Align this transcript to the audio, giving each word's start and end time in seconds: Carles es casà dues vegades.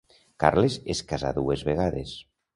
Carles 0.43 0.77
es 0.95 1.03
casà 1.13 1.31
dues 1.37 1.65
vegades. 1.69 2.17